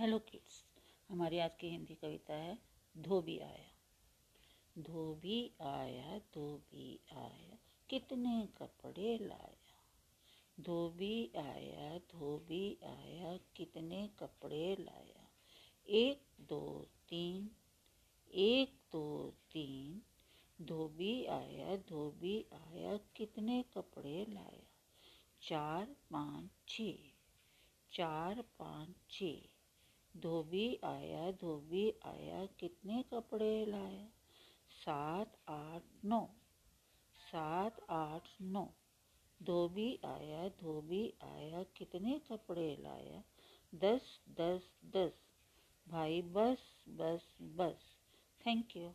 [0.00, 0.64] Hello kids
[1.08, 2.58] हमारी आज की हिंदी कविता है,
[2.98, 3.70] धोबी आया।
[4.78, 7.58] धोबी आया धोबी आया,
[7.90, 9.74] कितने कपड़े लाया।
[10.60, 15.28] धोबी आया धोबी आया, कितने कपड़े लाया।
[15.88, 17.50] एक, दो, तीन,
[18.34, 20.02] एक, दो, तीन,
[20.64, 24.66] धोबी आया धोबी आया, कितने कपड़े लाया।
[25.42, 26.80] चार, पाँच, छ,
[27.92, 29.24] चार, पाँच, छ।
[30.16, 34.08] धोबी आया धोबी आया, कितने कपड़े लाया
[34.70, 36.28] सात, आठ, नौ।
[37.32, 38.68] सात, आठ, नौ।
[39.42, 43.22] धोबी आया धोबी आया, कितने कपड़े लाया?
[43.74, 45.12] दस दस दस।
[45.88, 47.96] भाई, बस बस बस।
[48.46, 48.92] Thank you